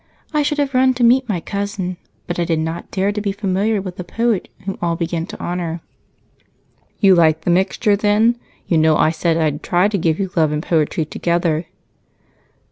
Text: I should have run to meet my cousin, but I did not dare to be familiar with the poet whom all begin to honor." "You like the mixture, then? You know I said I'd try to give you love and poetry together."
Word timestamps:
I 0.33 0.41
should 0.41 0.57
have 0.57 0.73
run 0.73 0.95
to 0.95 1.03
meet 1.03 1.29
my 1.29 1.39
cousin, 1.39 1.97
but 2.25 2.39
I 2.39 2.43
did 2.43 2.57
not 2.57 2.89
dare 2.89 3.11
to 3.11 3.21
be 3.21 3.31
familiar 3.31 3.83
with 3.83 3.97
the 3.97 4.03
poet 4.03 4.47
whom 4.61 4.79
all 4.81 4.95
begin 4.95 5.27
to 5.27 5.39
honor." 5.39 5.79
"You 6.99 7.13
like 7.13 7.41
the 7.41 7.51
mixture, 7.51 7.95
then? 7.95 8.37
You 8.65 8.79
know 8.79 8.97
I 8.97 9.11
said 9.11 9.37
I'd 9.37 9.61
try 9.61 9.87
to 9.89 9.99
give 9.99 10.17
you 10.19 10.31
love 10.35 10.51
and 10.51 10.63
poetry 10.63 11.05
together." 11.05 11.67